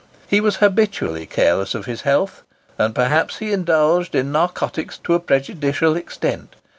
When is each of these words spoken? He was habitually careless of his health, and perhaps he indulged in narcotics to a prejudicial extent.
He 0.27 0.41
was 0.41 0.55
habitually 0.55 1.27
careless 1.27 1.75
of 1.75 1.85
his 1.85 2.01
health, 2.01 2.41
and 2.79 2.95
perhaps 2.95 3.37
he 3.37 3.53
indulged 3.53 4.15
in 4.15 4.31
narcotics 4.31 4.97
to 4.97 5.13
a 5.13 5.19
prejudicial 5.19 5.95
extent. 5.95 6.55